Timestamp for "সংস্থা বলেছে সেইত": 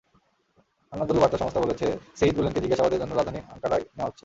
1.37-2.33